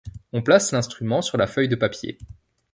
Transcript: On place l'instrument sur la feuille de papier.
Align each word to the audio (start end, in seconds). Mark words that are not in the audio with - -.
On 0.33 0.41
place 0.41 0.71
l'instrument 0.71 1.21
sur 1.21 1.37
la 1.37 1.45
feuille 1.45 1.67
de 1.69 1.75
papier. 1.75 2.17